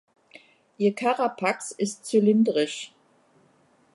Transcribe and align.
Ihr 0.79 0.95
Carapax 0.95 1.69
ist 1.77 2.05
zylindrisch. 2.07 2.91